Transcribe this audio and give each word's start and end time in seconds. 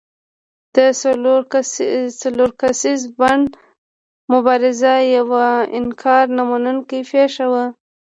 د 0.75 0.77
څلور 2.23 2.51
کسیز 2.61 3.01
بانډ 3.17 3.47
مبارزه 4.31 4.93
یوه 5.17 5.47
انکار 5.79 6.25
نه 6.37 6.43
منونکې 6.49 6.99
پېښه 7.11 7.45
وه. 7.51 7.65